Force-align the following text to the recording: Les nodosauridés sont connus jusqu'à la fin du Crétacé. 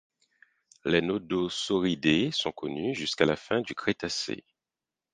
Les 0.83 0.99
nodosauridés 1.03 2.31
sont 2.33 2.51
connus 2.51 2.95
jusqu'à 2.95 3.23
la 3.25 3.35
fin 3.35 3.61
du 3.61 3.75
Crétacé. 3.75 4.43